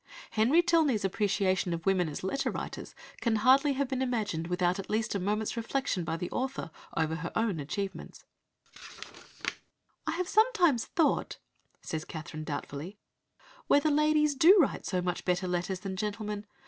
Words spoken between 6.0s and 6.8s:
by the author